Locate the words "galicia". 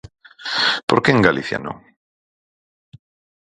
1.27-1.57